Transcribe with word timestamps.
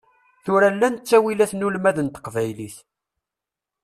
Tura 0.45 0.69
llan 0.75 0.95
ttawilat 0.97 1.51
n 1.55 1.65
ulmad 1.67 1.97
n 2.01 2.07
teqbaylit. 2.09 2.77